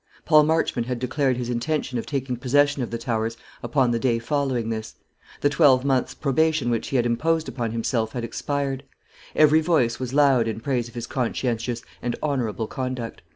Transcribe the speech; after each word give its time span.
Paul 0.25 0.45
Marchmont 0.45 0.87
had 0.87 0.97
declared 0.97 1.37
his 1.37 1.51
intention 1.51 1.99
of 1.99 2.07
taking 2.07 2.35
possession 2.35 2.81
of 2.81 2.89
the 2.89 2.97
Towers 2.97 3.37
upon 3.61 3.91
the 3.91 3.99
day 3.99 4.17
following 4.17 4.69
this. 4.71 4.95
The 5.41 5.49
twelvemonth's 5.51 6.15
probation 6.15 6.71
which 6.71 6.87
he 6.87 6.95
had 6.95 7.05
imposed 7.05 7.47
upon 7.47 7.69
himself 7.71 8.13
had 8.13 8.23
expired; 8.23 8.81
every 9.35 9.61
voice 9.61 9.99
was 9.99 10.11
loud 10.11 10.47
in 10.47 10.59
praise 10.59 10.87
of 10.87 10.95
his 10.95 11.05
conscientious 11.05 11.83
and 12.01 12.15
honourable 12.23 12.65
conduct. 12.65 13.21